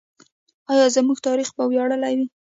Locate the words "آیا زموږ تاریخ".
0.71-1.49